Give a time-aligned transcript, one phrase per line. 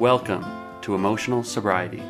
[0.00, 0.44] Welcome
[0.82, 2.02] to Emotional Sobriety.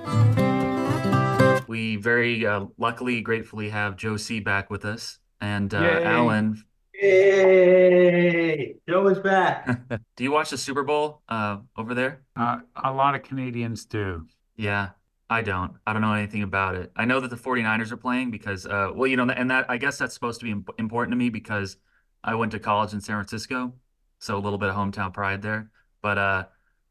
[1.66, 5.18] We very uh, luckily, gratefully have Joe C back with us.
[5.40, 6.04] And uh, Yay.
[6.04, 9.80] Allen, Hey, Joe is back.
[10.16, 12.22] do you watch the Super Bowl uh, over there?
[12.34, 14.26] Uh, a lot of Canadians do.
[14.56, 14.90] Yeah,
[15.28, 15.74] I don't.
[15.86, 16.90] I don't know anything about it.
[16.96, 19.76] I know that the 49ers are playing because, uh, well, you know, and that I
[19.76, 21.76] guess that's supposed to be imp- important to me because
[22.22, 23.74] I went to college in San Francisco,
[24.20, 25.70] so a little bit of hometown pride there.
[26.00, 26.44] But uh,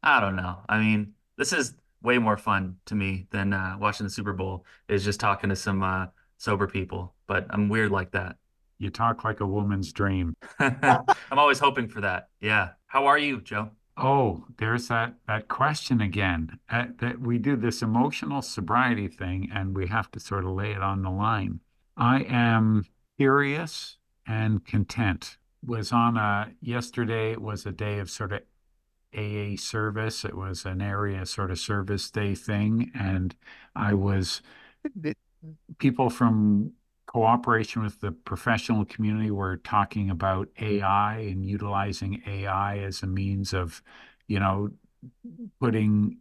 [0.04, 0.58] I don't know.
[0.68, 4.66] I mean, this is way more fun to me than uh, watching the Super Bowl.
[4.88, 7.14] Is just talking to some uh, sober people.
[7.26, 8.36] But I'm weird like that.
[8.78, 10.36] You talk like a woman's dream.
[10.58, 12.28] I'm always hoping for that.
[12.40, 12.70] Yeah.
[12.86, 13.70] How are you, Joe?
[13.96, 16.58] Oh, there's that that question again.
[16.68, 20.72] Uh, that we do this emotional sobriety thing, and we have to sort of lay
[20.72, 21.60] it on the line.
[21.96, 22.84] I am
[23.16, 23.96] curious
[24.26, 25.38] and content.
[25.64, 28.42] Was on a yesterday was a day of sort of
[29.14, 30.24] AA service.
[30.24, 33.34] It was an area sort of service day thing, and
[33.76, 34.42] I was
[35.78, 36.72] people from
[37.06, 43.52] cooperation with the professional community were talking about AI and utilizing AI as a means
[43.52, 43.82] of,
[44.26, 44.70] you know,
[45.60, 46.18] putting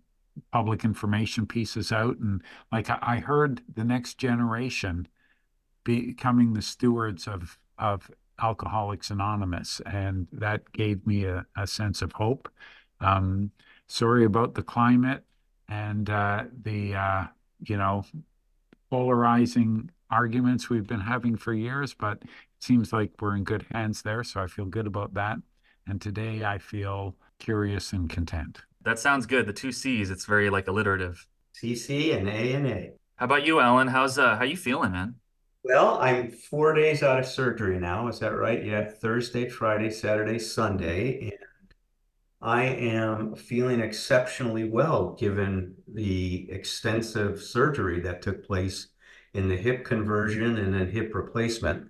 [0.52, 2.18] public information pieces out.
[2.20, 5.08] And like I heard the next generation
[5.84, 12.14] becoming the stewards of of Alcoholics Anonymous, and that gave me a, a sense of
[12.14, 12.50] hope.
[13.04, 13.52] Um,
[13.88, 15.24] sorry about the climate
[15.70, 17.24] and uh, the uh,
[17.62, 18.06] you know
[18.90, 22.30] polarizing arguments we've been having for years, but it
[22.60, 24.24] seems like we're in good hands there.
[24.24, 25.38] So I feel good about that.
[25.88, 28.62] And today I feel curious and content.
[28.84, 29.48] That sounds good.
[29.48, 30.12] The two C's.
[30.12, 31.26] It's very like alliterative.
[31.60, 32.92] CC and A and A.
[33.16, 33.88] How about you, Allen?
[33.88, 35.16] How's uh how you feeling, man?
[35.64, 38.08] Well, I'm four days out of surgery now.
[38.10, 38.64] Is that right?
[38.64, 41.22] Yeah, Thursday, Friday, Saturday, Sunday.
[41.22, 41.34] And
[42.44, 48.90] I am feeling exceptionally well given the extensive surgery that took place
[49.34, 51.88] in the hip conversion and then hip replacement.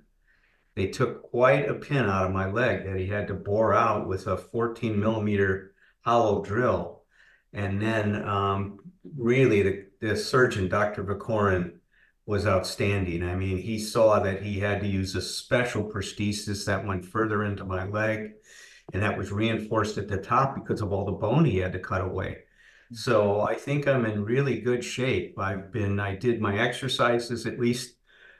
[0.75, 4.07] They took quite a pin out of my leg that he had to bore out
[4.07, 7.01] with a 14 millimeter hollow drill.
[7.51, 8.79] And then um,
[9.17, 11.03] really the, the surgeon, Dr.
[11.03, 11.79] Vakorin,
[12.27, 13.23] was outstanding.
[13.23, 17.43] I mean, he saw that he had to use a special prosthesis that went further
[17.43, 18.33] into my leg,
[18.91, 21.79] and that was reinforced at the top because of all the bone he had to
[21.79, 22.29] cut away.
[22.31, 22.95] Mm-hmm.
[22.95, 25.39] So I think I'm in really good shape.
[25.39, 27.95] I've been, I did my exercises at least.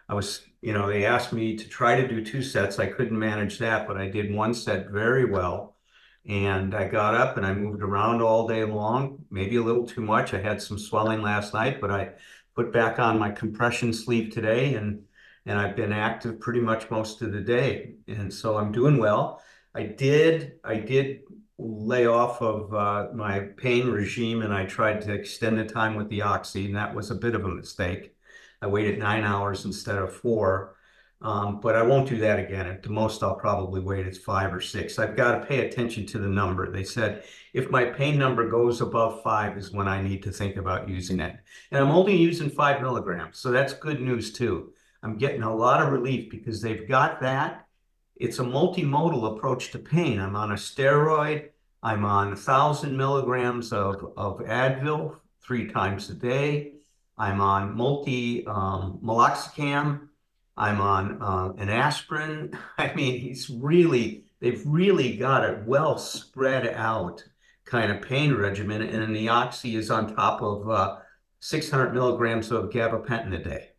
[0.09, 2.79] I was, you know, they asked me to try to do two sets.
[2.79, 5.77] I couldn't manage that, but I did one set very well.
[6.25, 10.01] And I got up and I moved around all day long, maybe a little too
[10.01, 10.33] much.
[10.33, 12.11] I had some swelling last night, but I
[12.55, 15.03] put back on my compression sleeve today and
[15.45, 17.95] and I've been active pretty much most of the day.
[18.07, 19.41] And so I'm doing well.
[19.75, 21.21] I did I did
[21.57, 26.09] lay off of uh, my pain regime and I tried to extend the time with
[26.09, 28.15] the oxy, and that was a bit of a mistake.
[28.61, 30.75] I waited nine hours instead of four.
[31.23, 32.67] Um, but I won't do that again.
[32.67, 34.99] At the most, I'll probably wait it's five or six.
[34.99, 36.69] I've got to pay attention to the number.
[36.69, 37.23] They said
[37.53, 41.21] if my pain number goes above five is when I need to think about using
[41.21, 41.37] it.
[41.71, 44.73] And I'm only using five milligrams, so that's good news too.
[45.01, 47.67] I'm getting a lot of relief because they've got that.
[48.15, 50.19] It's a multimodal approach to pain.
[50.19, 51.49] I'm on a steroid.
[51.81, 56.73] I'm on a thousand milligrams of, of Advil three times a day.
[57.17, 60.07] I'm on multi um, meloxicam.
[60.55, 62.57] I'm on uh, an aspirin.
[62.77, 67.23] I mean, he's really, they've really got it well spread out
[67.65, 68.81] kind of pain regimen.
[68.81, 70.97] And the oxy is on top of uh,
[71.39, 73.69] 600 milligrams of gabapentin a day.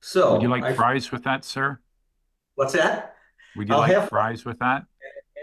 [0.00, 1.78] So, Would you like I- fries with that, sir?
[2.54, 3.15] what's that?
[3.56, 4.84] Would you I'll like have- fries with that?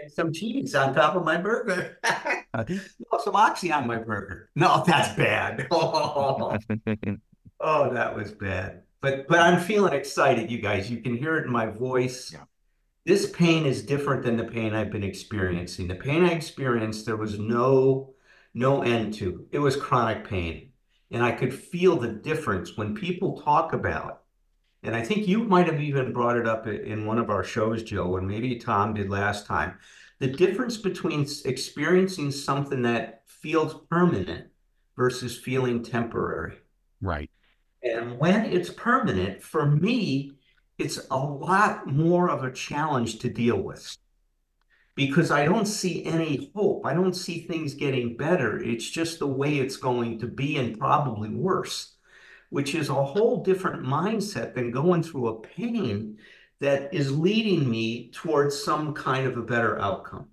[0.02, 1.98] And some cheese on top of my burger.
[2.54, 4.50] no, some oxy on my burger.
[4.54, 5.66] No, that's bad.
[7.60, 8.82] Oh, that was bad.
[9.00, 10.90] But but I'm feeling excited, you guys.
[10.90, 12.30] You can hear it in my voice.
[12.32, 12.44] Yeah.
[13.06, 15.88] This pain is different than the pain I've been experiencing.
[15.88, 18.14] The pain I experienced, there was no
[18.52, 19.46] no end to.
[19.50, 20.72] It was chronic pain.
[21.10, 24.23] And I could feel the difference when people talk about,
[24.84, 27.82] and I think you might have even brought it up in one of our shows,
[27.82, 29.78] Joe, and maybe Thom did last time.
[30.20, 34.48] The difference between experiencing something that feels permanent
[34.96, 36.58] versus feeling temporary.
[37.00, 37.30] Right.
[37.82, 40.32] And when it's permanent, for me,
[40.78, 43.96] it's a lot more of a challenge to deal with
[44.94, 46.86] because I don't see any hope.
[46.86, 48.62] I don't see things getting better.
[48.62, 51.93] It's just the way it's going to be and probably worse,
[52.54, 56.16] which is a whole different mindset than going through a pain
[56.60, 60.28] that is leading me towards some kind of a better outcome.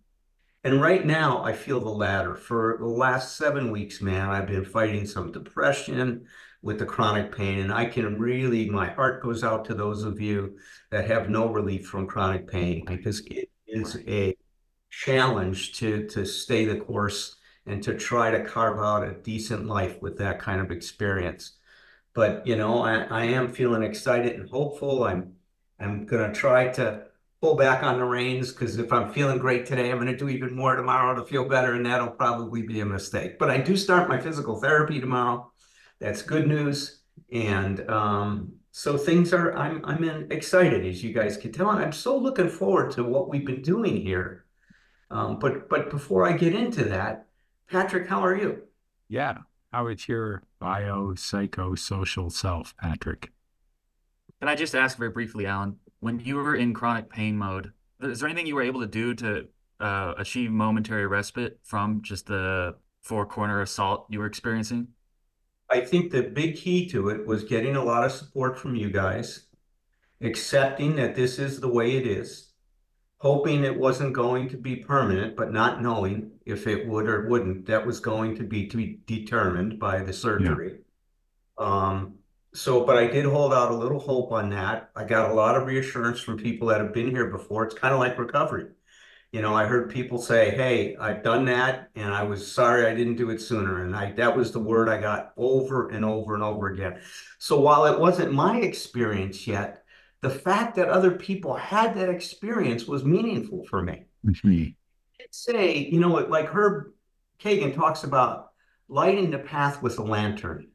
[0.64, 2.36] And right now, I feel the latter.
[2.36, 6.28] For the last seven weeks, man, I've been fighting some depression
[6.62, 10.22] with the chronic pain, and I can really, my heart goes out to those of
[10.22, 10.60] you
[10.92, 14.38] that have no relief from chronic pain because it is a
[14.92, 20.00] challenge to to stay the course and to try to carve out a decent life
[20.04, 21.58] with that kind of experience.
[22.14, 25.04] But you know, I, I am feeling excited and hopeful.
[25.04, 25.34] I'm
[25.80, 27.06] I'm gonna try to
[27.42, 30.56] pull back on the reins because if I'm feeling great today, I'm gonna do even
[30.56, 33.40] more tomorrow to feel better, and that'll probably be a mistake.
[33.40, 35.52] But I do start my physical therapy tomorrow.
[36.00, 37.02] That's good news.
[37.32, 41.82] And um, so things are I'm I'm in, excited as you guys can tell, and
[41.82, 44.46] I'm so looking forward to what we've been doing here.
[45.10, 47.28] Um, but but before I get into that,
[47.70, 48.64] Patrick, how are you?
[49.08, 49.40] Yeah.
[49.72, 53.32] How is your biopsychosocial self, Patrick?
[54.40, 57.72] Can I just ask very briefly, Allen, when you were in chronic pain mode,
[58.02, 59.48] is there anything you were able to do to
[59.80, 64.90] uh, achieve momentary respite from just the four corner assault you were experiencing?
[65.70, 68.90] I think the big key to it was getting a lot of support from you
[68.90, 69.46] guys,
[70.20, 72.51] accepting that this is the way it is,
[73.22, 77.68] hoping it wasn't going to be permanent, but not knowing if it would or wouldn't.
[77.68, 80.80] That was going to be to be determined by the surgery.
[81.56, 82.16] Um,
[82.56, 84.90] so, but I did hold out a little hope on that.
[84.96, 87.64] I got a lot of reassurance from people that have been here before.
[87.64, 88.70] It's kind of like recovery.
[89.32, 92.96] You know, I heard people say, "Hey, I've done that, and I was sorry I
[92.96, 96.34] didn't do it sooner." And I that was the word I got over and over
[96.34, 97.00] and over again.
[97.38, 99.81] So while it wasn't my experience yet,
[100.22, 104.06] the fact that other people had that experience was meaningful for me.
[104.26, 104.50] Mm-hmm.
[104.50, 104.76] Me.
[105.32, 106.92] Say, you know, like Herb
[107.42, 108.52] Kagan talks about
[108.88, 110.68] lighting the path with a lantern.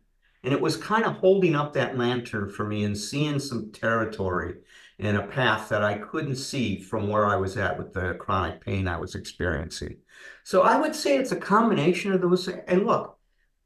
[0.43, 4.55] And it was kind of holding up that lantern for me and seeing some territory
[4.99, 8.65] and a path that I couldn't see from where I was at with the chronic
[8.65, 9.99] pain I was experiencing.
[10.45, 12.49] So I would say it's a combination of those.
[12.49, 13.16] And look,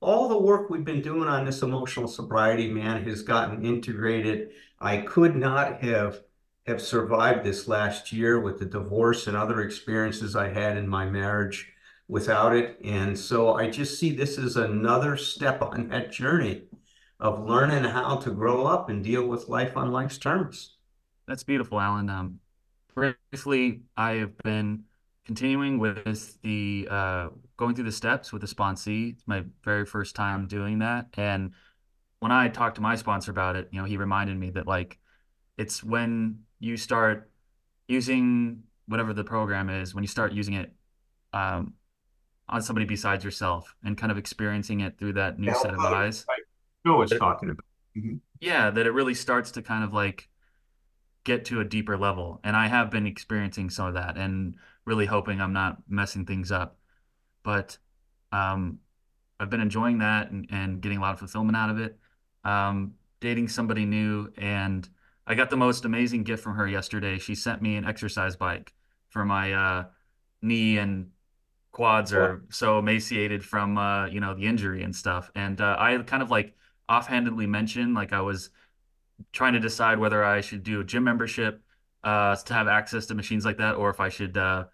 [0.00, 4.50] all the work we've been doing on this emotional sobriety, man, has gotten integrated.
[4.80, 6.22] I could not have
[6.66, 11.04] have survived this last year with the divorce and other experiences I had in my
[11.06, 11.72] marriage
[12.06, 12.78] without it.
[12.84, 16.64] And so I just see this as another step on that journey
[17.18, 20.76] of learning how to grow up and deal with life on life's terms.
[21.26, 22.10] That's beautiful, Allen.
[22.10, 22.40] Um,
[22.94, 24.84] briefly, I have been
[25.24, 27.28] continuing with the uh,
[27.60, 29.12] going through the steps with the sponsee.
[29.12, 31.52] It's my very first time doing that, and
[32.20, 34.98] when I talked to my sponsor about it, you know, he reminded me that like
[35.56, 37.30] it's when you start
[37.88, 40.72] using whatever the program is, when you start using it
[41.32, 41.74] um,
[42.48, 46.26] on somebody besides yourself and kind of experiencing it through that new set of eyes.
[46.86, 47.64] Joe was talking about.
[48.40, 50.28] Yeah, that it really starts to kind of like
[51.24, 52.40] get to a deeper level.
[52.44, 56.50] And I have been experiencing some of that and really hoping I'm not messing things
[56.50, 56.78] up.
[57.42, 57.78] But
[58.32, 58.78] um,
[59.38, 61.96] I've been enjoying that and, and getting a lot of fulfillment out of it.
[62.44, 64.88] Um, dating somebody new, and
[65.26, 67.18] I got the most amazing gift from her yesterday.
[67.18, 68.72] She sent me an exercise bike
[69.10, 69.84] for my uh,
[70.42, 71.10] knee and
[71.72, 75.30] quads are so emaciated from uh, you know the injury and stuff.
[75.34, 76.54] And uh, I kind of like
[76.88, 78.50] offhandedly mentioned like I was
[79.32, 81.62] trying to decide whether I should do a gym membership
[82.02, 84.64] uh, to have access to machines like that, or if I should uh,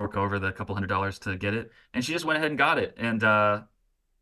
[0.00, 1.70] fork over the couple hundred dollars to get it.
[1.92, 2.94] And she just went ahead and got it.
[2.96, 3.62] And uh,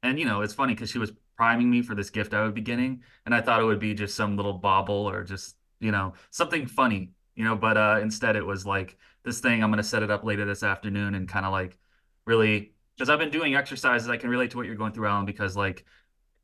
[0.02, 2.54] and you know, it's funny because she was priming me for this gift I would
[2.54, 5.92] be getting, and I thought it would be just some little bauble or just you
[5.92, 7.54] know something funny, you know.
[7.54, 9.62] But uh, instead, it was like this thing.
[9.62, 11.78] I'm gonna set it up later this afternoon and kind of like
[12.26, 14.08] really because I've been doing exercises.
[14.08, 15.84] I can relate to what you're going through, Allen, because like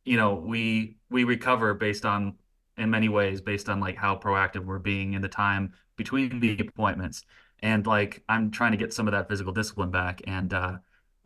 [0.04, 2.34] you know we we recover based on
[2.76, 6.58] in many ways based on like how proactive we're being in the time between the
[6.58, 7.24] appointments
[7.64, 10.76] and like i'm trying to get some of that physical discipline back and uh,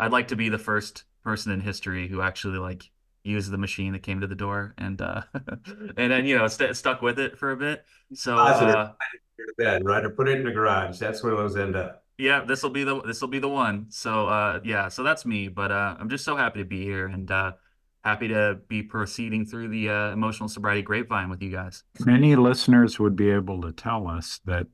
[0.00, 2.84] i'd like to be the first person in history who actually like
[3.24, 5.20] used the machine that came to the door and uh
[5.98, 8.74] and then you know st- stuck with it for a bit so Positive.
[8.74, 8.92] uh,
[9.36, 10.04] to bed, right?
[10.04, 10.98] Or put it in the garage.
[10.98, 12.02] That's where those end up.
[12.18, 15.24] yeah this will be the this will be the one so uh yeah so that's
[15.26, 17.52] me but uh i'm just so happy to be here and uh
[18.04, 22.98] happy to be proceeding through the uh, emotional sobriety grapevine with you guys Many listeners
[22.98, 24.66] would be able to tell us that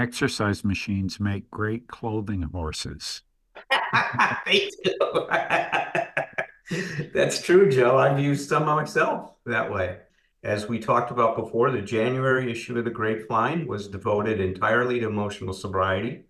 [0.00, 3.22] exercise machines make great clothing horses.
[4.46, 5.26] They do.
[7.14, 7.98] That's true, Joe.
[7.98, 9.98] I've used some myself that way.
[10.42, 15.06] As we talked about before, the January issue of the Grapevine was devoted entirely to
[15.06, 16.24] emotional sobriety,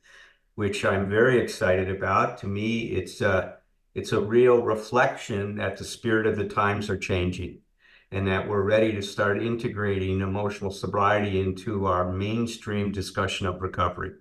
[0.55, 2.39] which I'm very excited about.
[2.39, 3.59] To me, it's a,
[3.95, 7.61] it's a real reflection that the spirit of the times are changing
[8.13, 14.13] and that we're ready to start integrating emotional sobriety into our mainstream discussion of recovery.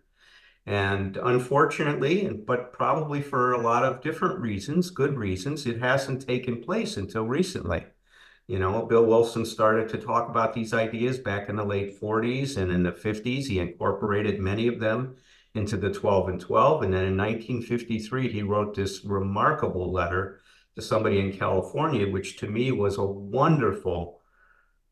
[0.66, 6.62] And unfortunately, but probably for a lot of different reasons, good reasons, it hasn't taken
[6.62, 7.86] place until recently.
[8.46, 12.58] You know, Bill Wilson started to talk about these ideas back in the late 40s
[12.58, 13.46] and in the 50s.
[13.46, 15.16] He incorporated many of them
[15.56, 16.84] into the 12 and 12.
[16.84, 20.42] And then in 1953, he wrote this remarkable letter
[20.80, 24.22] to somebody in California, which to me was a wonderful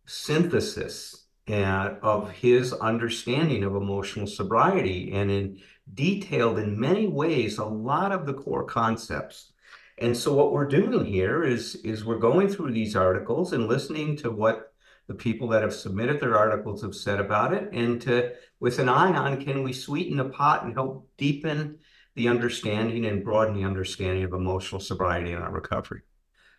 [0.05, 5.59] synthesis uh, of his understanding of emotional sobriety and in
[5.93, 9.53] detailed in many ways a lot of the core concepts.
[9.99, 14.17] And so what we're doing here is is we're going through these articles and listening
[14.17, 14.73] to what
[15.07, 18.89] the people that have submitted their articles have said about it and to with an
[18.89, 21.79] eye on can we sweeten the pot and help deepen
[22.17, 26.01] the understanding and broaden the understanding of emotional sobriety and our recovery.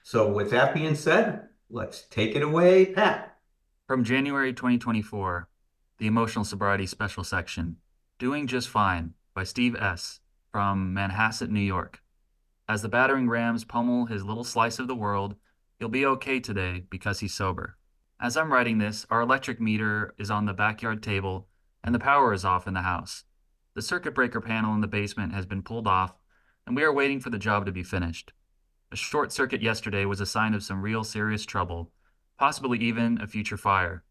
[0.05, 3.37] So with that being said, let's take it away, Pat.
[3.88, 5.49] From January 2024,
[5.99, 7.77] the Emotional Sobriety Special Section,
[8.21, 10.21] Doing Just Fine by Steve S.
[10.53, 12.03] from Manhasset, New York.
[12.69, 15.35] As the battering rams pummel his little slice of the world,
[15.81, 17.77] he'll be okay today because he's sober.
[18.21, 21.49] As I'm writing this, our electric meter is on the backyard table
[21.83, 23.25] and the power is off in the house.
[23.78, 26.12] The circuit breaker panel in the basement has been pulled off,
[26.66, 28.32] and we are waiting for the job to be finished.
[28.90, 31.92] A short circuit yesterday was a sign of some real serious trouble,
[32.40, 34.02] possibly even a future fire.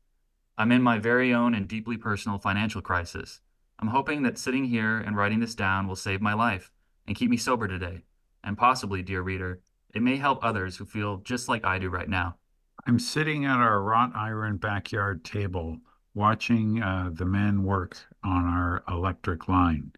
[0.57, 3.41] I'm in my very own and deeply personal financial crisis.
[3.77, 6.71] I'm hoping that sitting here and writing this down will save my life
[7.05, 8.03] and keep me sober today.
[8.45, 9.59] And possibly, dear reader,
[9.93, 12.37] it may help others who feel just like I do right now.
[12.85, 15.79] I'm sitting at our wrought iron backyard table
[16.17, 19.91] watching uh, the men work on our electric line.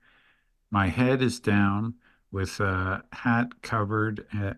[0.70, 1.94] My head is down
[2.30, 4.54] with a hat covered, uh,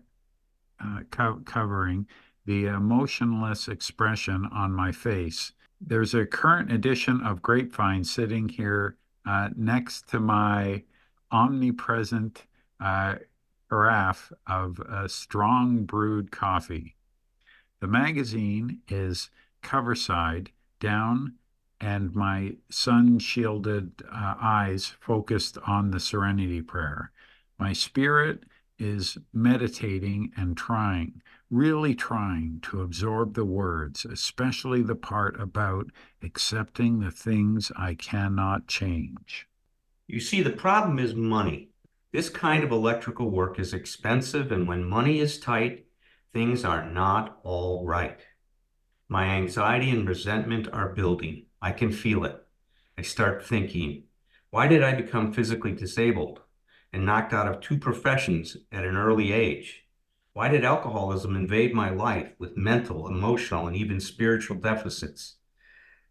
[0.84, 2.08] uh, co- covering
[2.44, 5.52] the emotionless expression on my face.
[5.80, 10.82] There's a current edition of Grapevine sitting here uh, next to my
[11.30, 12.44] omnipresent
[12.80, 13.14] uh,
[13.70, 16.96] carafe of strong brewed coffee.
[17.80, 19.30] The magazine is
[19.62, 20.50] cover side
[20.80, 21.34] down
[21.82, 27.10] and my sun shielded uh, eyes focused on the serenity prayer.
[27.58, 28.44] My spirit
[28.78, 31.20] is meditating and trying,
[31.50, 35.86] really trying to absorb the words, especially the part about
[36.22, 39.48] accepting the things I cannot change.
[40.06, 41.70] You see, the problem is money.
[42.12, 45.86] This kind of electrical work is expensive, and when money is tight,
[46.32, 48.20] things are not all right.
[49.08, 51.46] My anxiety and resentment are building.
[51.64, 52.44] I can feel it.
[52.98, 54.02] I start thinking,
[54.50, 56.40] why did I become physically disabled
[56.92, 59.84] and knocked out of two professions at an early age?
[60.32, 65.36] Why did alcoholism invade my life with mental, emotional, and even spiritual deficits?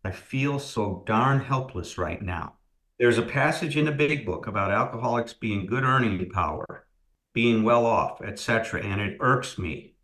[0.05, 2.53] I feel so darn helpless right now.
[2.97, 6.87] There's a passage in the big book about alcoholics being good earning power,
[7.33, 9.95] being well off, etc., and it irks me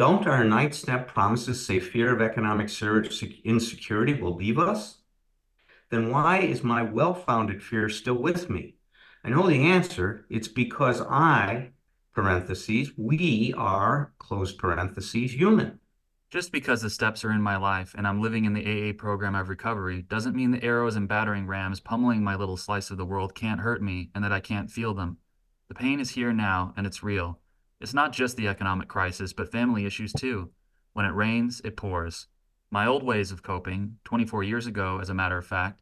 [0.00, 2.70] don't our ninth step promises say fear of economic
[3.44, 5.02] insecurity will leave us?
[5.90, 8.76] Then why is my well founded fear still with me?
[9.22, 10.24] I know the answer.
[10.30, 11.72] It's because I,
[12.14, 15.80] parentheses, we are, close parentheses, human.
[16.30, 19.34] Just because the steps are in my life and I'm living in the AA program
[19.34, 23.04] of recovery doesn't mean the arrows and battering rams pummeling my little slice of the
[23.04, 25.18] world can't hurt me and that I can't feel them.
[25.68, 27.39] The pain is here now and it's real.
[27.80, 30.50] It's not just the economic crisis, but family issues too.
[30.92, 32.26] When it rains, it pours.
[32.70, 35.80] My old ways of coping, 24 years ago, as a matter of fact,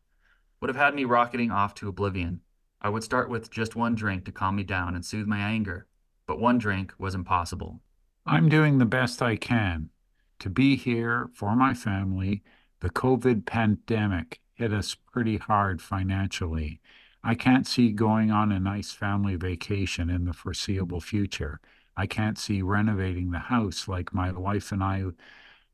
[0.60, 2.40] would have had me rocketing off to oblivion.
[2.80, 5.86] I would start with just one drink to calm me down and soothe my anger,
[6.26, 7.80] but one drink was impossible.
[8.24, 9.90] I'm doing the best I can
[10.38, 12.42] to be here for my family.
[12.80, 16.80] The COVID pandemic hit us pretty hard financially.
[17.24, 21.60] I can't see going on a nice family vacation in the foreseeable future.
[21.98, 25.02] I can't see renovating the house like my wife and I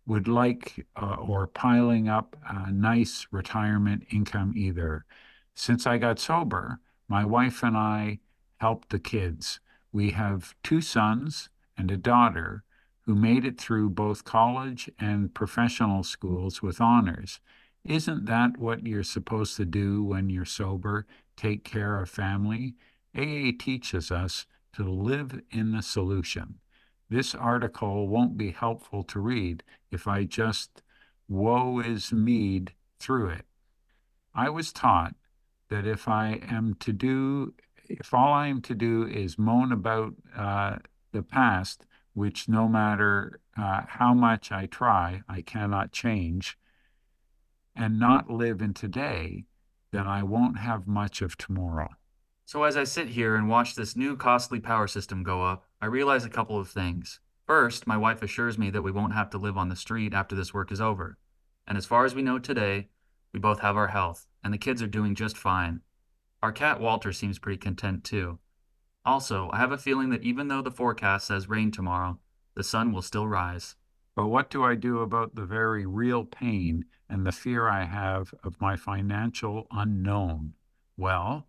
[0.06, 5.04] would like uh, or piling up a nice retirement income either.
[5.54, 8.20] Since I got sober, my wife and I
[8.56, 9.60] helped the kids.
[9.92, 12.64] We have two sons and a daughter
[13.02, 17.38] who made it through both college and professional schools with honors.
[17.84, 21.06] Isn't that what you're supposed to do when you're sober?
[21.36, 22.76] Take care of family?
[23.14, 26.58] AA teaches us to live in the solution.
[27.08, 30.82] This article won't be helpful to read if I just
[31.28, 33.46] woe is mead through it.
[34.34, 35.14] I was taught
[35.68, 37.54] that if I am to do,
[37.88, 40.76] if all I am to do is moan about uh,
[41.12, 46.58] the past, which no matter uh, how much I try, I cannot change,
[47.76, 49.44] and not live in today,
[49.92, 51.90] then I won't have much of tomorrow.
[52.46, 55.86] So as I sit here and watch this new costly power system go up, I
[55.86, 57.20] realize a couple of things.
[57.46, 60.34] First, my wife assures me that we won't have to live on the street after
[60.34, 61.16] this work is over.
[61.66, 62.88] And as far as we know today,
[63.32, 65.80] we both have our health, and the kids are doing just fine.
[66.42, 68.38] Our cat Walter seems pretty content too.
[69.06, 72.18] Also, I have a feeling that even though the forecast says rain tomorrow,
[72.54, 73.76] the sun will still rise.
[74.14, 78.34] But what do I do about the very real pain and the fear I have
[78.44, 80.52] of my financial unknown?
[80.96, 81.46] Well,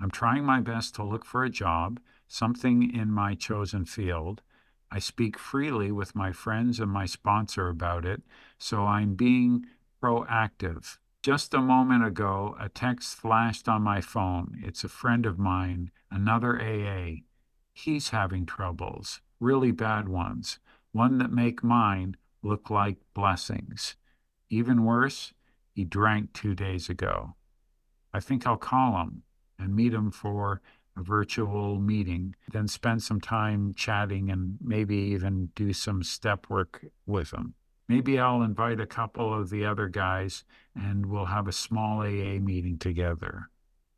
[0.00, 4.42] I'm trying my best to look for a job, something in my chosen field.
[4.90, 8.22] I speak freely with my friends and my sponsor about it,
[8.58, 9.66] so I'm being
[10.02, 10.98] proactive.
[11.22, 14.60] Just a moment ago, a text flashed on my phone.
[14.62, 17.22] It's a friend of mine, another AA.
[17.72, 20.58] He's having troubles, really bad ones,
[20.92, 23.96] one that make mine look like blessings.
[24.50, 25.32] Even worse,
[25.72, 27.34] he drank two days ago.
[28.12, 29.22] I think I'll call him
[29.58, 30.60] and meet them for
[30.96, 36.86] a virtual meeting, then spend some time chatting and maybe even do some step work
[37.06, 37.54] with them.
[37.88, 40.44] Maybe I'll invite a couple of the other guys
[40.74, 43.50] and we'll have a small AA meeting together.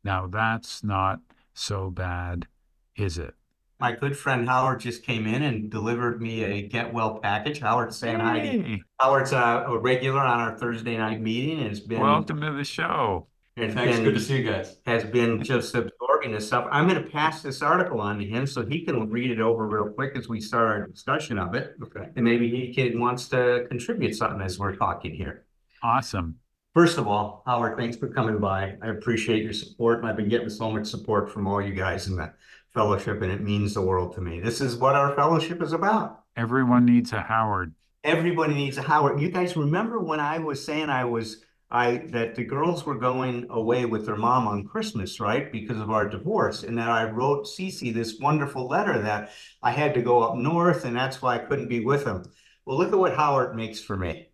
[0.03, 1.19] Now that's not
[1.53, 2.47] so bad,
[2.95, 3.33] is it?
[3.79, 7.59] My good friend Howard just came in and delivered me a get well package.
[7.59, 8.39] Howard saying hi.
[8.39, 12.53] Hey, Howard's uh, a regular on our Thursday night meeting and it's been welcome to
[12.53, 13.27] the show.
[13.57, 14.77] It's Thanks, been- good to see you guys.
[14.85, 16.67] has been just absorbing this stuff.
[16.71, 19.89] I'm gonna pass this article on to him so he can read it over real
[19.93, 21.75] quick as we start our discussion of it.
[21.83, 22.09] Okay.
[22.15, 25.45] And maybe he can, wants to contribute something as we're talking here.
[25.83, 26.35] Awesome.
[26.73, 28.75] First of all, Howard, thanks for coming by.
[28.83, 29.99] I appreciate your support.
[29.99, 32.31] and I've been getting so much support from all you guys in the
[32.73, 34.39] fellowship and it means the world to me.
[34.39, 36.21] This is what our fellowship is about.
[36.35, 37.73] Everyone needs a Howard.
[38.03, 39.19] Everybody needs a Howard.
[39.19, 43.45] You guys remember when I was saying I was I that the girls were going
[43.49, 45.51] away with their mom on Christmas, right?
[45.51, 46.63] Because of our divorce.
[46.63, 49.31] And that I wrote Cece this wonderful letter that
[49.61, 52.23] I had to go up north and that's why I couldn't be with them.
[52.65, 54.29] Well, look at what Howard makes for me.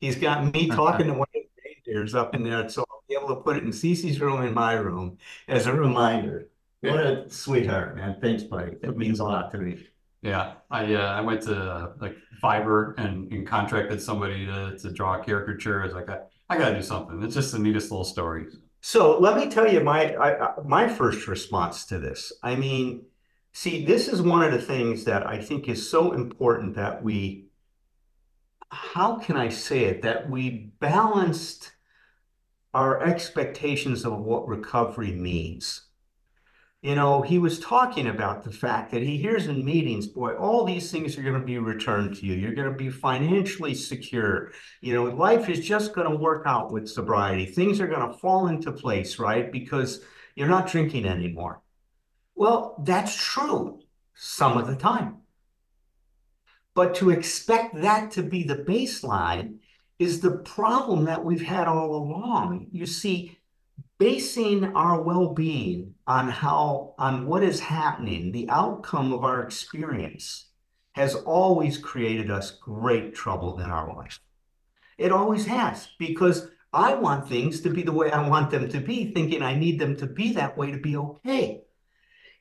[0.00, 3.14] He's got me talking to one of the reindeers up in there, so I'll be
[3.14, 6.48] able to put it in Cece's room in my room as a reminder.
[6.80, 8.16] What a sweetheart, man.
[8.20, 8.72] Thanks, buddy.
[8.82, 9.86] It means a lot to me.
[10.22, 14.92] Yeah, I, uh, I went to uh, like Fiverr and, and contracted somebody to, to
[14.92, 15.82] draw a caricature.
[15.82, 17.22] As I was like, I, I gotta do something.
[17.22, 18.46] It's just the neatest little story.
[18.80, 22.32] So let me tell you my I- my first response to this.
[22.42, 23.06] I mean,
[23.52, 27.46] see, this is one of the things that I think is so important that we,
[28.70, 31.72] how can I say it, that we balanced
[32.74, 35.82] our expectations of what recovery means.
[36.82, 40.64] You know, he was talking about the fact that he hears in meetings, boy, all
[40.64, 42.34] these things are going to be returned to you.
[42.34, 44.50] You're going to be financially secure.
[44.80, 47.46] You know, life is just going to work out with sobriety.
[47.46, 49.52] Things are going to fall into place, right?
[49.52, 50.00] Because
[50.34, 51.62] you're not drinking anymore.
[52.34, 53.78] Well, that's true
[54.14, 55.18] some of the time.
[56.74, 59.58] But to expect that to be the baseline
[60.00, 62.66] is the problem that we've had all along.
[62.72, 63.38] You see,
[64.02, 70.46] basing our well-being on how on what is happening, the outcome of our experience
[70.94, 74.18] has always created us great trouble in our life.
[74.98, 78.80] It always has, because I want things to be the way I want them to
[78.80, 81.60] be, thinking I need them to be that way to be okay.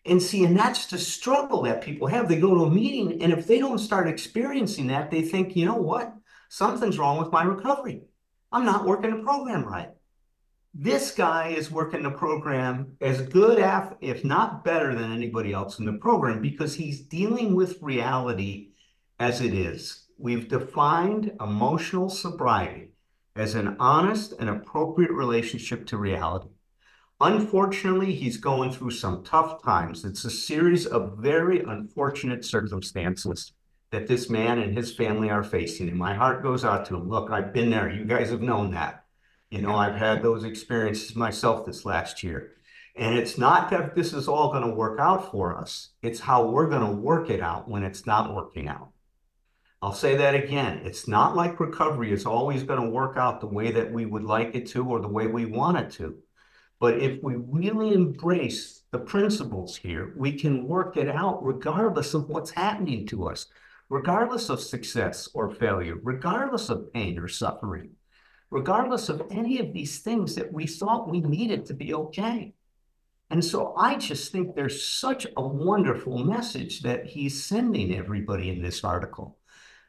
[0.04, 2.28] And see, and that's the struggle that people have.
[2.28, 5.68] They go to a meeting, and if they don't start experiencing that, they think, you
[5.68, 6.12] know what?
[6.50, 8.02] Something's wrong with my recovery.
[8.52, 9.92] I'm not working the program right.
[10.74, 15.80] This guy is working the program as good, af- if not better, than anybody else
[15.80, 18.70] in the program because he's dealing with reality
[19.20, 20.06] as it is.
[20.18, 22.92] We've defined emotional sobriety
[23.36, 26.48] as an honest and appropriate relationship to reality.
[27.20, 30.06] Unfortunately, he's going through some tough times.
[30.06, 33.52] It's a series of very unfortunate circumstances
[33.92, 35.90] that this man and his family are facing.
[35.90, 37.10] And my heart goes out to him.
[37.10, 37.92] Look, I've been there.
[37.92, 39.01] You guys have known that.
[39.52, 42.54] You know, I've had those experiences myself this last year.
[42.96, 46.48] And it's not that this is all going to work out for us, it's how
[46.48, 48.92] we're going to work it out when it's not working out.
[49.82, 50.82] I'll say that again.
[50.86, 54.24] It's not like recovery is always going to work out the way that we would
[54.24, 56.16] like it to or the way we want it to.
[56.80, 62.30] But if we really embrace the principles here, we can work it out regardless of
[62.30, 63.48] what's happening to us,
[63.90, 67.92] regardless of success or failure, regardless of pain or suffering,
[68.52, 72.54] regardless of any of these things that we thought we needed to be okay.
[73.32, 78.62] And so I just think there's such a wonderful message that he's sending everybody in
[78.62, 79.38] this article.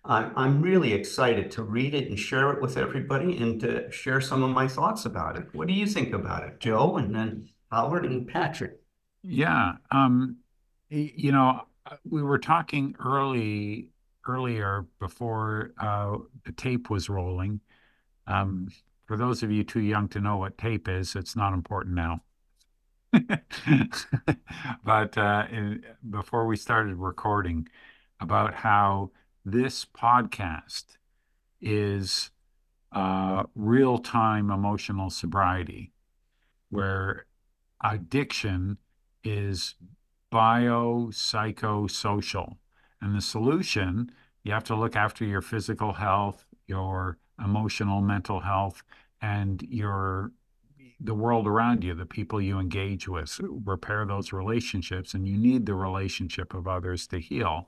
[0.04, 4.42] I'm, really excited to read it and share it with everybody and to share some
[4.42, 5.46] of my thoughts about it.
[5.52, 6.96] What do you think about it, Joe?
[6.96, 8.80] And then Howard and Patrick.
[9.22, 10.38] Yeah, um,
[10.88, 13.90] you know, uh, we were talking early
[14.26, 17.60] earlier before uh, the tape was rolling.
[18.26, 18.68] Um,
[19.06, 22.20] for those of you too young to know what tape is, it's not important now.
[24.84, 27.68] But uh, in, before we started recording,
[28.20, 29.10] about how
[29.44, 30.96] this podcast
[31.60, 32.30] is
[32.92, 35.92] uh, real-time emotional sobriety,
[36.70, 37.26] where
[37.82, 38.78] addiction
[39.24, 39.74] is
[40.32, 42.56] biopsychosocial.
[43.00, 44.12] And the solution,
[44.44, 48.82] you have to look after your physical health, your emotional, mental health,
[49.20, 50.32] and your
[51.04, 55.66] the world around you, the people you engage with, repair those relationships, and you need
[55.66, 57.66] the relationship of others to heal.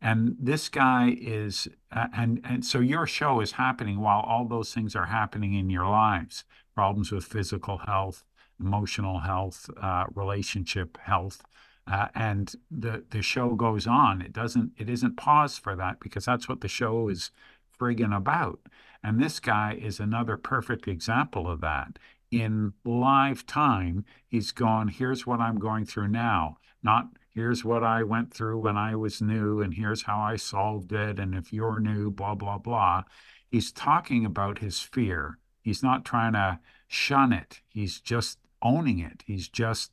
[0.00, 4.72] And this guy is, uh, and and so your show is happening while all those
[4.72, 6.44] things are happening in your lives.
[6.76, 8.22] Problems with physical health,
[8.60, 11.42] emotional health, uh, relationship health,
[11.90, 14.22] uh, and the the show goes on.
[14.22, 14.72] It doesn't.
[14.78, 17.32] It isn't paused for that because that's what the show is
[17.78, 18.60] friggin' about.
[19.02, 21.98] And this guy is another perfect example of that.
[22.30, 28.02] In live time, he's gone, here's what I'm going through now, not here's what I
[28.02, 31.18] went through when I was new, and here's how I solved it.
[31.18, 33.04] And if you're new, blah, blah, blah.
[33.50, 35.38] He's talking about his fear.
[35.62, 39.22] He's not trying to shun it, he's just owning it.
[39.26, 39.92] He's just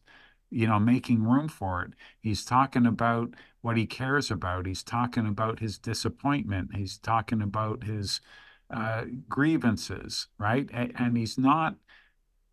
[0.49, 1.91] you know, making room for it.
[2.21, 4.65] He's talking about what he cares about.
[4.65, 6.75] He's talking about his disappointment.
[6.75, 8.21] He's talking about his
[8.71, 10.69] uh, grievances, right?
[10.73, 11.75] And, and he's not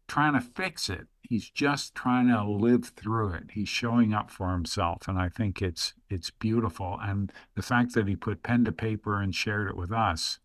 [0.08, 1.06] trying to fix it.
[1.22, 3.44] He's just trying to live through it.
[3.52, 6.98] He's showing up for himself, and I think it's it's beautiful.
[7.00, 10.40] And the fact that he put pen to paper and shared it with us,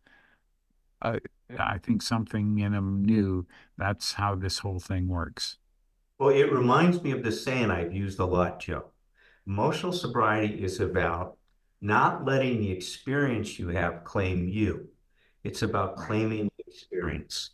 [1.01, 1.19] uh,
[1.59, 3.45] I think something in him knew
[3.77, 5.57] that's how this whole thing works.
[6.19, 8.85] Well, it reminds me of the saying I've used a lot, Joe.
[9.45, 11.37] Emotional sobriety is about
[11.81, 14.89] not letting the experience you have claim you.
[15.47, 17.51] It's about claiming the experience.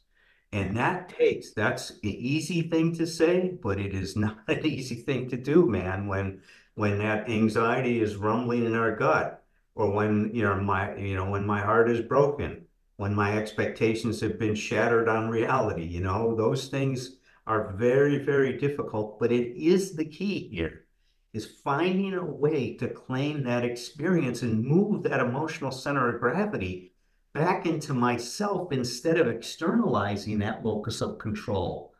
[0.51, 4.95] And that takes, that's an easy thing to say, but it is not an easy
[4.95, 6.41] thing to do, man, when
[6.73, 9.43] when that anxiety is rumbling in our gut,
[9.75, 12.65] or when, you know, my, you know, when my heart is broken,
[12.97, 18.57] when my expectations have been shattered on reality, you know, those things are very, very
[18.57, 20.85] difficult, but it is the key here,
[21.31, 26.92] is finding a way to claim that experience and move that emotional center of gravity
[27.33, 31.93] back into myself instead of externalizing that locus of control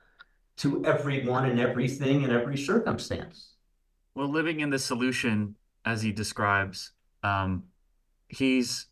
[0.57, 3.53] to everyone and everything and every circumstance.
[4.15, 6.91] Well, living in the solution, as he describes,
[7.23, 7.63] um,
[8.27, 8.87] he's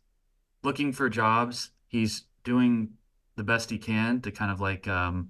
[0.64, 1.72] looking for jobs.
[1.88, 2.94] He's doing
[3.36, 5.30] the best he can to kind of like um,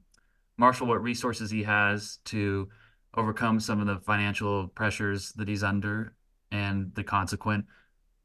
[0.58, 2.70] marshal what resources he has to
[3.16, 6.14] overcome some of the financial pressures that he's under
[6.52, 7.66] and the consequent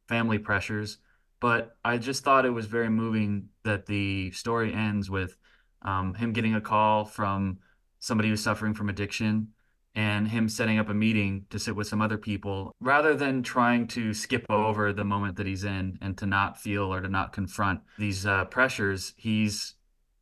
[0.08, 0.98] family pressures.
[1.46, 5.38] But I just thought it was very moving that the story ends with
[5.80, 7.58] um, him getting a call from
[8.00, 9.52] somebody who's suffering from addiction
[9.94, 13.86] and him setting up a meeting to sit with some other people rather than trying
[13.86, 17.32] to skip over the moment that he's in and to not feel or to not
[17.32, 19.14] confront these uh, pressures.
[19.16, 19.74] He's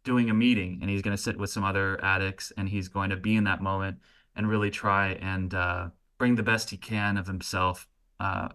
[0.04, 3.08] doing a meeting and he's going to sit with some other addicts and he's going
[3.08, 3.96] to be in that moment
[4.36, 7.88] and really try and uh, bring the best he can of himself
[8.20, 8.48] uh,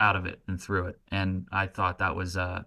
[0.00, 0.98] out of it and through it.
[1.10, 2.62] And I thought that was uh,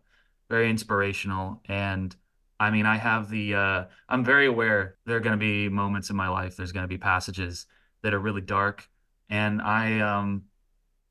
[0.50, 1.62] very inspirational.
[1.66, 2.16] And
[2.60, 6.10] I mean, I have the, uh, I'm very aware there are going to be moments
[6.10, 7.66] in my life, there's going to be passages
[8.04, 8.88] that are really dark.
[9.30, 10.44] And I, um,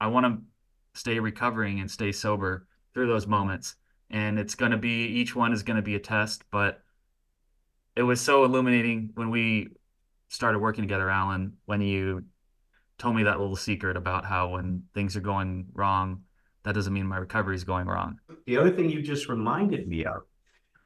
[0.00, 3.74] I want to stay recovering and stay sober through those moments.
[4.10, 6.82] And it's going to be, each one is going to be a test, but
[7.96, 9.68] it was so illuminating when we
[10.28, 12.24] started working together, Allen, when you
[12.98, 16.22] told me that little secret about how when things are going wrong,
[16.64, 18.18] that doesn't mean my recovery is going wrong.
[18.46, 20.22] The other thing you just reminded me of,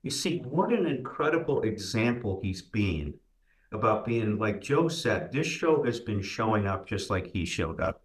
[0.02, 3.14] you see, what an incredible example he's being
[3.72, 7.80] about being, like Joe said, this show has been showing up just like he showed
[7.80, 8.02] up.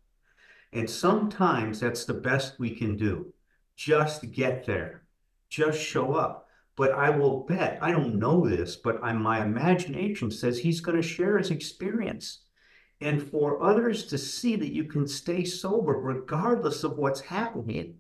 [0.74, 3.34] And sometimes that's the best we can do.
[3.76, 5.04] Just get there,
[5.50, 6.48] just show up.
[6.76, 10.98] But I will bet, I don't know this, but I, my imagination says he's going
[10.98, 12.40] to share his experience.
[13.02, 17.96] And for others to see that you can stay sober regardless of what's happening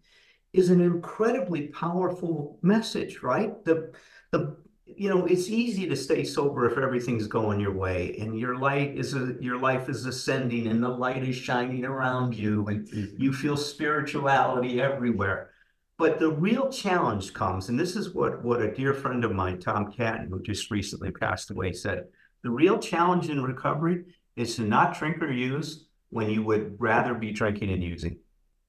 [0.53, 3.63] is an incredibly powerful message, right?
[3.65, 3.91] The,
[4.31, 8.57] the, you know, it's easy to stay sober if everything's going your way and your
[8.57, 12.87] light is a, your life is ascending and the light is shining around you and
[12.89, 13.31] you mm-hmm.
[13.31, 15.49] feel spirituality everywhere.
[15.97, 19.59] But the real challenge comes, and this is what, what a dear friend of mine,
[19.59, 22.05] Tom Catton, who just recently passed away, said.
[22.43, 27.13] The real challenge in recovery is to not drink or use, when you would rather
[27.13, 28.19] be drinking and using.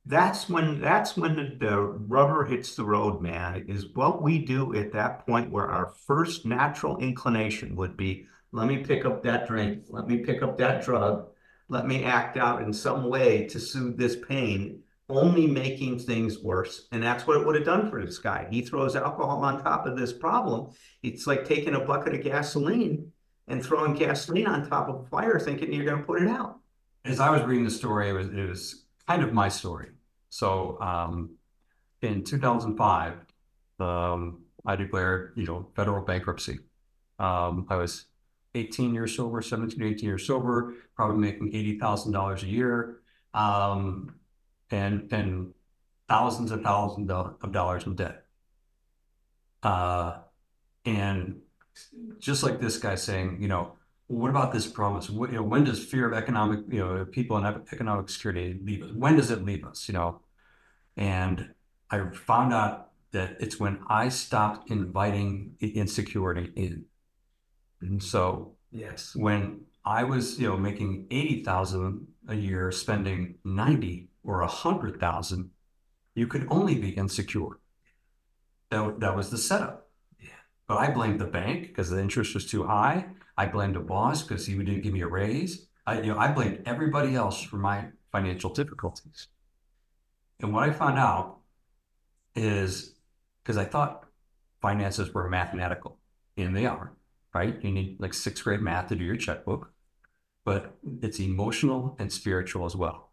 [0.07, 4.75] That's when that's when the, the rubber hits the road, man, is what we do
[4.75, 9.47] at that point where our first natural inclination would be, let me pick up that
[9.47, 11.29] drink, let me pick up that drug,
[11.69, 16.89] let me act out in some way to soothe this pain, only making things worse.
[16.91, 18.49] And that's what it would have done for this guy.
[18.51, 20.73] He throws alcohol on top of this problem.
[21.05, 23.13] It's like taking a bucket of gasoline
[23.53, 26.59] and throwing gasoline on top of a fire thinking you're going to put it out.
[27.05, 29.91] As I was reading the story, it was it was kind of my story.
[30.31, 31.37] So um,
[32.01, 33.15] in 2005,
[33.79, 36.61] um, I declared, you know, federal bankruptcy.
[37.19, 38.07] Um, I was
[38.55, 43.01] 18 years sober, 17, 18 years sober, probably making $80,000 a year,
[43.35, 44.15] um,
[44.71, 45.53] and and
[46.09, 48.25] thousands and thousands of of dollars in debt.
[49.63, 50.21] Uh,
[50.87, 51.43] and
[52.19, 53.73] just like this guy saying, you know,
[54.07, 55.09] what about this promise?
[55.09, 58.83] What, you know, when does fear of economic, you know, people and economic security leave
[58.83, 58.91] us?
[58.93, 59.89] When does it leave us?
[59.89, 60.21] You know,
[60.97, 61.55] and
[61.91, 66.85] I found out that it's when I stopped inviting insecurity in.
[67.81, 69.15] And so Yes.
[69.15, 75.01] when I was, you know, making eighty thousand a year, spending ninety or a hundred
[75.01, 75.51] thousand,
[76.15, 77.59] you could only be insecure.
[78.71, 79.82] That, that was the setup.
[80.67, 83.07] But I blamed the bank because the interest was too high.
[83.37, 85.67] I blamed the boss because he didn't give me a raise.
[85.87, 89.29] I, you know, I blamed everybody else for my financial difficulties.
[90.41, 91.39] And what I found out
[92.35, 92.95] is
[93.43, 94.05] because I thought
[94.61, 95.99] finances were mathematical,
[96.37, 96.93] and they are,
[97.35, 97.57] right?
[97.63, 99.73] You need like sixth grade math to do your checkbook,
[100.45, 103.11] but it's emotional and spiritual as well.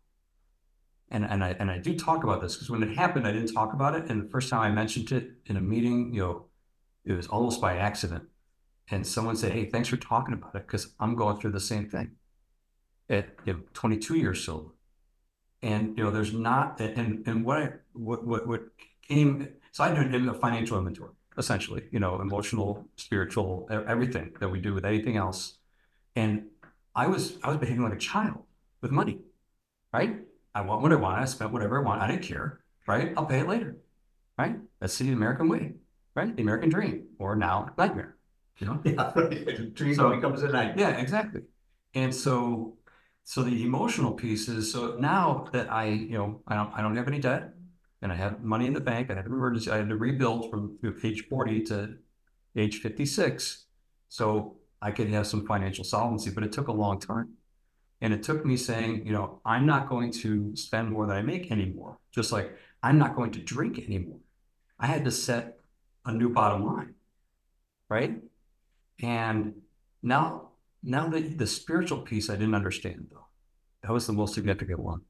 [1.11, 3.53] And and I and I do talk about this because when it happened, I didn't
[3.53, 4.09] talk about it.
[4.09, 6.45] And the first time I mentioned it in a meeting, you know,
[7.05, 8.23] it was almost by accident.
[8.91, 11.89] And someone said, "Hey, thanks for talking about it because I'm going through the same
[11.89, 12.11] thing."
[13.09, 14.69] At you know, 22 years sober,
[15.61, 18.61] and you know, there's not and and what I what what what
[19.07, 19.47] came.
[19.71, 21.83] So I did a financial inventory, essentially.
[21.91, 25.57] You know, emotional, spiritual, everything that we do with anything else.
[26.15, 26.47] And
[26.95, 28.43] I was I was behaving like a child
[28.81, 29.19] with money,
[29.93, 30.19] right?
[30.55, 31.21] I want what I want.
[31.21, 32.01] I spent whatever I want.
[32.01, 33.13] I didn't care, right?
[33.15, 33.77] I'll pay it later,
[34.37, 34.57] right?
[34.79, 35.73] That's the American way,
[36.19, 36.35] right?
[36.35, 38.15] The American dream, or now nightmare.
[38.59, 38.77] You know?
[38.83, 39.11] Yeah.
[39.79, 40.77] Dream So- becomes a night.
[40.77, 41.41] Yeah, exactly.
[41.95, 42.75] And so,
[43.23, 46.95] so the emotional piece is so now that I, you know, I don't, I don't
[46.97, 47.43] have any debt,
[48.01, 49.09] and I have money in the bank.
[49.09, 49.71] I had an emergency.
[49.71, 51.95] I had to rebuild from age forty to
[52.55, 53.65] age fifty six,
[54.09, 56.29] so I could have some financial solvency.
[56.29, 57.29] But it took a long time,
[58.01, 61.21] and it took me saying, you know, I'm not going to spend more than I
[61.21, 61.97] make anymore.
[62.11, 62.47] Just like
[62.83, 64.19] I'm not going to drink anymore.
[64.79, 65.58] I had to set
[66.09, 66.95] a new bottom line,
[67.89, 68.21] right?
[69.01, 69.53] And
[70.01, 70.49] now,
[70.83, 73.27] now the, the spiritual piece I didn't understand though.
[73.83, 75.01] That was the most significant one.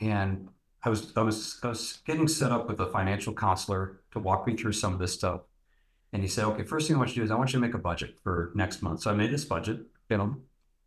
[0.00, 0.48] And
[0.82, 4.46] I was I was I was getting set up with a financial counselor to walk
[4.46, 5.42] me through some of this stuff.
[6.12, 7.58] And he said, okay, first thing I want you to do is I want you
[7.58, 9.00] to make a budget for next month.
[9.00, 10.36] So I made this budget, you know,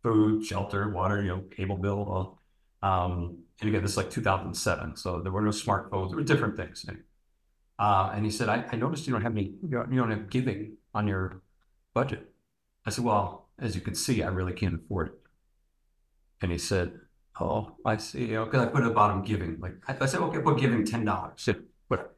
[0.02, 2.38] food, shelter, water, you know, cable bill.
[2.82, 4.96] Um, and again, this is like 2007.
[4.96, 6.86] So there were no smartphones, there were different things.
[7.78, 10.76] Uh, and he said, I, I noticed you don't have any, you don't, have giving
[10.94, 11.42] on your
[11.94, 12.32] budget.
[12.86, 15.14] I said, well, as you can see, I really can't afford it.
[16.40, 16.92] And he said,
[17.40, 18.26] oh, I see.
[18.26, 19.58] You know, because I put the bottom giving.
[19.60, 21.32] Like I, I said, okay, put giving ten dollars.
[21.36, 22.14] Said whatever.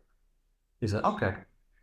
[0.80, 1.34] He said, okay.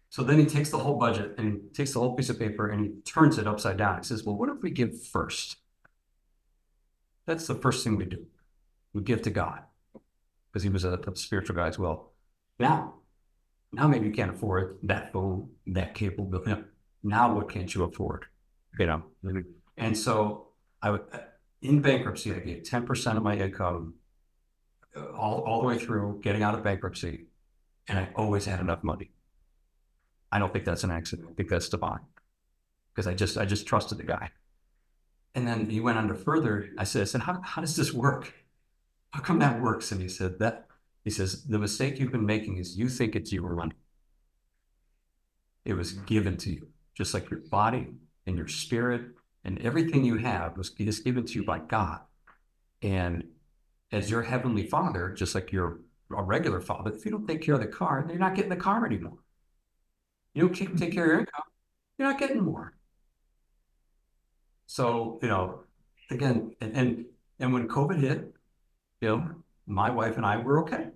[0.10, 2.70] So then he takes the whole budget and he takes the whole piece of paper
[2.70, 3.98] and he turns it upside down.
[3.98, 5.58] He says, well, what if we give first?
[7.26, 8.26] That's the first thing we do.
[9.02, 9.62] Give to God
[10.50, 12.14] because he was a, a spiritual guy as well.
[12.60, 12.96] Now,
[13.72, 16.64] now maybe you can't afford that phone, that cable bill.
[17.04, 18.26] Now what can't you afford?
[18.80, 19.04] You know,
[19.78, 20.48] and so
[20.82, 21.02] I would
[21.62, 23.96] in bankruptcy, I gave ten percent of my income
[24.96, 27.28] uh, all all the way through getting out of bankruptcy,
[27.88, 29.12] and I always had enough money.
[30.32, 31.30] I don't think that's an accident.
[31.32, 32.02] I think that's divine,
[32.94, 34.32] because I just I just trusted the guy.
[35.36, 36.70] And then he went on to further.
[36.78, 38.34] I said, I said, how how does this work?
[39.12, 39.92] How come that works?
[39.92, 40.68] And he said that
[41.04, 43.76] he says the mistake you've been making is you think it's your money.
[45.64, 47.88] It was given to you, just like your body
[48.26, 49.12] and your spirit
[49.46, 52.02] and everything you have was just given to you by God.
[52.82, 53.24] And
[53.92, 55.80] as your heavenly father, just like you're
[56.16, 58.50] a regular father, if you don't take care of the car, then you're not getting
[58.50, 59.20] the car anymore.
[60.34, 61.44] You don't take care of your income,
[61.98, 62.76] you're not getting more.
[64.66, 65.62] So, you know,
[66.12, 67.06] again, and and,
[67.40, 68.34] and when COVID hit,
[69.02, 69.30] you know,
[69.66, 70.88] my wife and I were okay.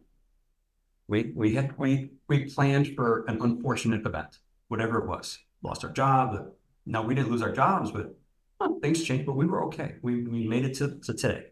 [1.07, 5.39] We we had we we planned for an unfortunate event, whatever it was.
[5.63, 6.51] Lost our job.
[6.85, 8.15] No, we didn't lose our jobs, but
[8.59, 9.95] Well, Things changed, but we were okay.
[10.01, 11.47] We, we made it to, to today.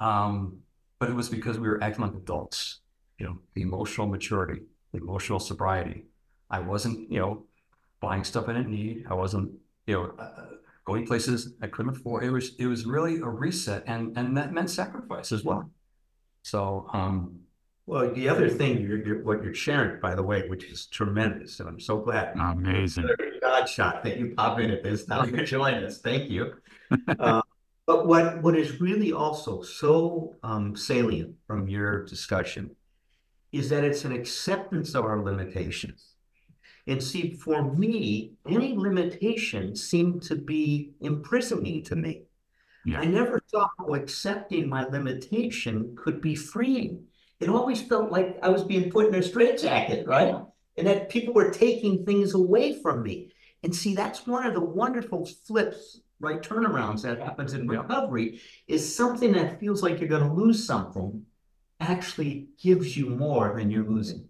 [0.00, 0.58] Um,
[0.98, 2.80] but it was because we were acting like adults,
[3.18, 6.04] you know, the emotional maturity, the emotional sobriety.
[6.50, 7.44] I wasn't, you know,
[8.00, 9.06] buying stuff I didn't need.
[9.10, 9.52] I wasn't,
[9.86, 10.46] you know, uh,
[10.90, 12.24] going places I couldn't afford.
[12.24, 15.70] It was, it was really a reset and, and that meant sacrifice as well.
[16.42, 17.40] So, um,
[17.86, 21.60] Well, the other thing you're, you're, what you're sharing, by the way, which is tremendous,
[21.60, 22.36] and I'm so glad.
[22.36, 23.08] Amazing.
[23.40, 25.98] God shot that you pop in at this now you join us.
[26.00, 26.54] Thank you.
[27.18, 27.42] Uh,
[27.86, 32.76] But what, what is really also so um, salient from your discussion
[33.52, 36.09] is that it's an acceptance of our limitations.
[36.86, 42.22] And see, for me, any limitation seemed to be imprisoning to me.
[42.84, 43.00] Yeah.
[43.00, 47.04] I never saw how accepting my limitation could be freeing.
[47.38, 50.34] It always felt like I was being put in a straitjacket, right?
[50.76, 53.32] And that people were taking things away from me.
[53.62, 56.40] And see, that's one of the wonderful flips, right?
[56.40, 61.24] Turnarounds that happens in recovery is something that feels like you're going to lose something
[61.80, 64.29] actually gives you more than you're losing.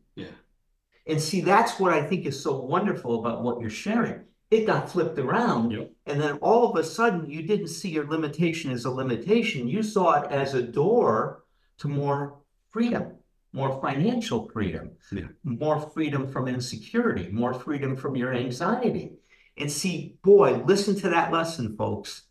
[1.11, 4.21] And see, that's what I think is so wonderful about what you're sharing.
[4.53, 5.73] It got flipped around.
[5.73, 5.91] Yep.
[6.07, 9.69] And then all of a sudden, you didn't see your limitation as a limitation.
[9.69, 11.43] You saw it as a door
[11.79, 12.39] to more
[12.71, 13.17] freedom,
[13.53, 15.29] more financial freedom, Yeah.
[15.43, 19.15] more freedom from insecurity, more freedom from your anxiety.
[19.57, 22.29] And see, boy, listen to that lesson, folks.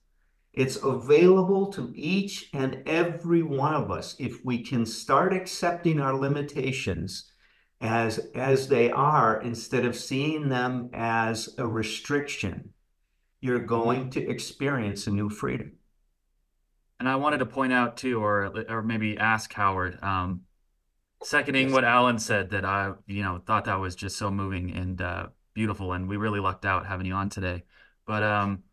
[0.54, 6.16] It's available to each and every one of us if we can start accepting our
[6.16, 7.30] limitations
[7.82, 12.74] as as they are instead of seeing them as a restriction.
[13.42, 15.74] You're going to experience a new freedom.
[17.00, 20.42] And I wanted to point out too, or or maybe ask Howard, um,
[21.24, 25.02] seconding what Allen said, that I you know thought that was just so moving and
[25.02, 27.64] uh, beautiful, and we really lucked out having you on today.
[28.06, 28.64] But um,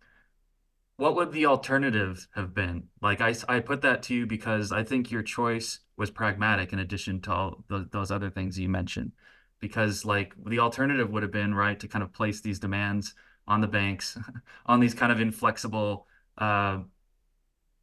[0.97, 2.89] what would the alternative have been?
[3.03, 6.79] Like I, I put that to you because I think your choice was pragmatic in
[6.79, 9.13] addition to all tho- those other things you mentioned.
[9.61, 13.15] Because like the alternative would have been right to kind of place these demands
[13.47, 14.19] on the banks,
[14.67, 16.07] on these kind of inflexible,
[16.39, 16.79] uh,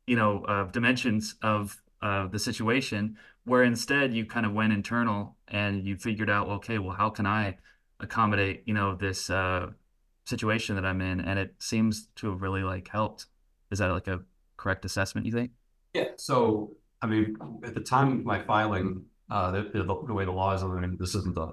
[0.07, 5.37] you know, uh, dimensions of uh, the situation, where instead you kind of went internal
[5.47, 7.57] and you figured out, okay, well, how can I
[7.99, 9.67] accommodate, you know, this uh,
[10.25, 11.19] situation that I'm in?
[11.19, 13.25] And it seems to have really like helped.
[13.71, 14.21] Is that like a
[14.57, 15.51] correct assessment, you think?
[15.93, 20.25] Yeah, so, I mean, at the time of my filing, uh, the, the, the way
[20.25, 21.49] the law is, I mean, this isn't the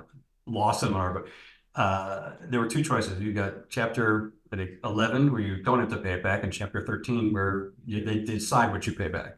[0.47, 3.21] law seminar, but, uh, there were two choices.
[3.21, 6.53] You got chapter, I think, eleven, where you don't have to pay it back, and
[6.53, 9.37] chapter thirteen, where you, they decide what you pay back.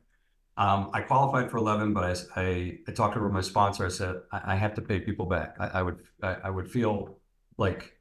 [0.57, 2.05] Um, I qualified for eleven, but
[2.37, 5.57] I I talked to my sponsor, I said, I, I have to pay people back.
[5.61, 7.19] I, I would, I, I would feel
[7.59, 7.93] like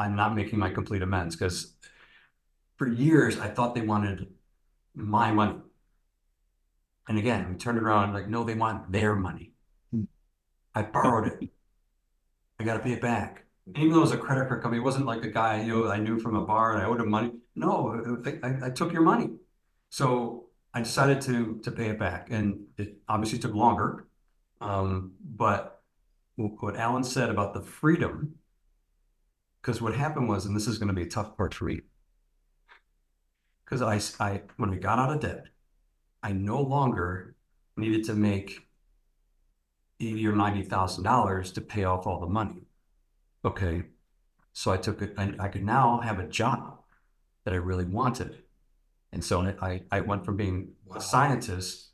[0.00, 1.74] I'm not making my complete amends, because
[2.76, 4.28] for years, I thought they wanted
[4.94, 5.58] my money.
[7.08, 9.52] And again, we turned around like, no, they want their money.
[10.74, 11.50] I borrowed it.
[12.58, 13.44] I got to pay it back.
[13.76, 15.90] Even though it was a credit card company, it wasn't like a guy you know
[15.90, 17.32] I knew from a bar and I owed him money.
[17.54, 19.30] No, I, I, I took your money.
[19.90, 24.06] So I decided to to pay it back, and it obviously took longer.
[24.60, 25.12] Um,
[25.44, 25.82] but
[26.36, 28.36] what Allen said about the freedom,
[29.60, 31.82] because what happened was, and this is going to be a tough part to read,
[33.64, 35.44] because I, I, when we got out of debt,
[36.22, 37.34] I no longer
[37.76, 38.66] needed to make
[40.00, 42.62] eighty or ninety thousand dollars to pay off all the money.
[43.44, 43.84] Okay,
[44.52, 46.80] so I took it, and I could now have a job
[47.44, 48.42] that I really wanted,
[49.12, 51.88] and so I I went from being a scientist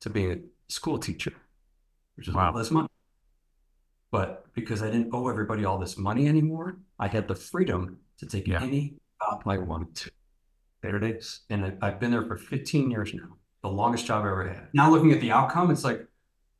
[0.00, 1.32] to being a school teacher,
[2.16, 2.52] which is Wow.
[2.52, 2.88] less money.
[4.10, 8.26] But because I didn't owe everybody all this money anymore, I had the freedom to
[8.26, 8.62] take Yeah.
[8.62, 10.10] any job I wanted to.
[10.82, 11.40] There it is.
[11.50, 14.68] And I- I've been there for 15 years now, the longest job I ever had.
[14.72, 16.06] Now looking at the outcome, it's like,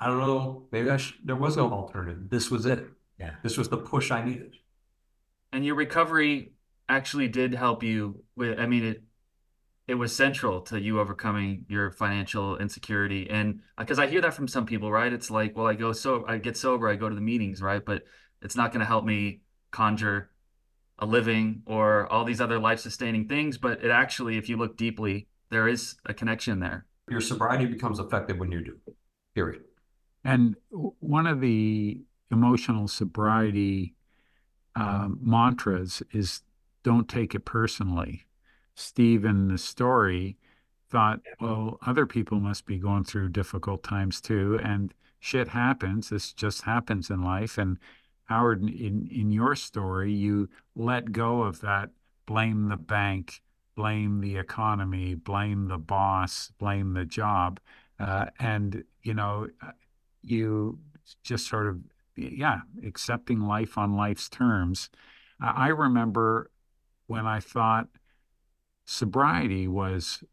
[0.00, 2.28] I don't know, maybe I sh- there was no alternative.
[2.30, 2.88] This was it.
[3.18, 3.34] Yeah.
[3.42, 4.54] This was the push I needed.
[5.52, 6.52] And your recovery
[6.88, 9.02] actually did help you with, I mean, it
[9.88, 13.28] it was central to you overcoming your financial insecurity.
[13.30, 15.10] And because I hear that from some people, right?
[15.10, 17.82] It's like, well, I go so I get sober, I go to the meetings, right?
[17.82, 18.04] But
[18.42, 20.30] it's not going to help me conjure
[20.98, 23.56] a living or all these other life sustaining things.
[23.56, 26.84] But it actually, if you look deeply, there is a connection there.
[27.08, 28.78] Your sobriety becomes effective when you do,
[29.34, 29.62] period.
[30.22, 33.94] And one of the emotional sobriety
[34.76, 36.42] um, mantras is
[36.82, 38.26] don't take it personally.
[38.78, 40.36] Steve in the story
[40.88, 46.10] thought, well, other people must be going through difficult times too, and shit happens.
[46.10, 47.58] This just happens in life.
[47.58, 47.78] And
[48.24, 51.90] Howard, in in your story, you let go of that
[52.24, 53.42] blame the bank,
[53.74, 57.58] blame the economy, blame the boss, blame the job.
[57.98, 59.72] Uh, and, you know, uh,
[60.22, 60.78] you
[61.24, 61.80] just sort of,
[62.16, 64.88] yeah, accepting life on life's terms.
[65.40, 66.50] I remember
[67.06, 67.88] when I thought
[68.88, 70.24] sobriety was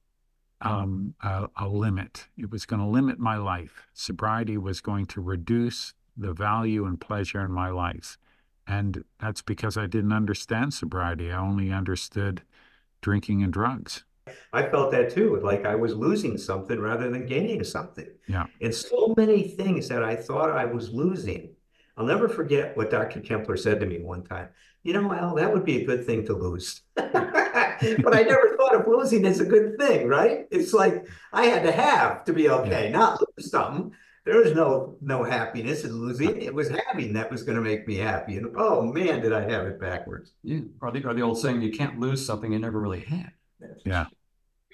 [0.62, 2.28] um, a, a limit.
[2.38, 3.86] It was going to limit my life.
[3.94, 8.18] Sobriety was going to reduce the value and pleasure in my life.
[8.66, 11.34] And that's because I didn't understand sobriety.
[11.34, 12.44] I only understood
[13.02, 14.06] drinking and drugs.
[14.54, 18.08] I felt that too, like I was losing something rather than gaining something.
[18.26, 18.46] Yeah.
[18.62, 21.50] And so many things that I thought I was losing.
[21.98, 23.20] I'll never forget what Dr.
[23.20, 24.48] Kempler said to me one time.
[24.84, 26.82] You know, Al, that would be a good thing to lose.
[26.96, 28.45] but I never
[28.78, 30.48] thought of losing as a good thing, right?
[30.52, 33.94] It's like I had to have to be okay, not lose something.
[34.26, 36.42] There was no no happiness in losing.
[36.42, 38.38] It was having that was going to make me happy.
[38.38, 40.34] And oh man, did I have it backwards.
[40.44, 43.32] Yeah, or the, or the old saying, you can't lose something you never really had.
[43.86, 44.06] Yeah.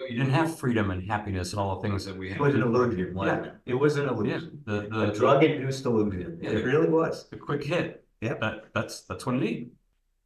[0.10, 2.38] You didn't have freedom and happiness and all the things that we had.
[2.38, 3.14] It was an in illusion.
[3.14, 3.40] life.
[3.44, 4.62] Yeah, it was an Yeah, illusion.
[4.66, 6.40] the, A the, drug-induced illusion.
[6.42, 6.52] Yeah.
[6.52, 7.30] It really was.
[7.30, 8.04] the quick hit.
[8.20, 8.34] Yeah.
[8.42, 9.72] That, that's, that's what I need.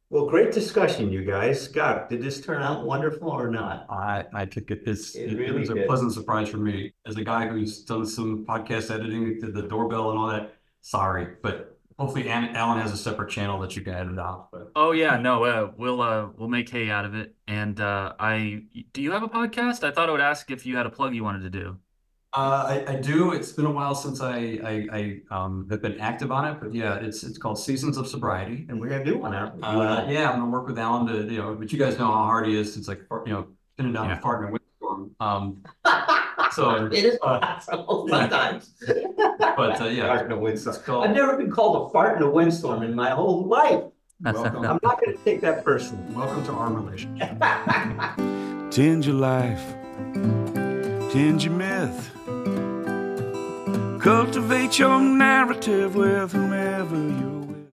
[0.08, 1.60] Well, great discussion, you guys.
[1.64, 3.86] Scott, did this turn out wonderful or not?
[3.90, 5.86] I, I think it is, It it it really was a did.
[5.88, 6.92] pleasant surprise for me.
[7.06, 11.34] As a guy who's done some podcast editing, did the doorbell and all that, sorry,
[11.42, 14.70] but hopefully An- Allen has a separate channel that you can edit out, but.
[14.76, 17.34] Oh yeah, no, uh, we'll uh, we'll make hay out of it.
[17.48, 19.82] And uh, I, do you have a podcast?
[19.82, 21.78] I thought I would ask if you had a plug you wanted to do.
[22.36, 23.32] Uh, I, I do.
[23.32, 26.74] It's been a while since I, I, I, um, have been active on it, but
[26.74, 28.66] yeah, it's, it's called Seasons of Sobriety.
[28.68, 29.64] And we're gonna do one, aren't?
[29.64, 32.12] Uh, yeah, I'm gonna work with Allen to, you know, but you guys know how
[32.24, 32.76] hard he is.
[32.76, 33.46] It's like, you know,
[33.78, 34.18] pinning down Yeah.
[34.18, 35.16] a fart in a windstorm.
[35.18, 35.62] Um,
[36.52, 38.74] so, It is uh, possible sometimes.
[39.56, 40.06] but, uh, yeah.
[40.08, 40.76] Fart in a windstorm.
[40.84, 43.82] Called- I've never been called a fart in a windstorm in my whole life.
[44.22, 46.04] Welcome, I'm not gonna take that personally.
[46.14, 47.30] welcome to our relationship.
[48.70, 49.62] Change your life,
[51.12, 52.15] change your myth.
[54.06, 57.35] Cultivate your narrative with whomever you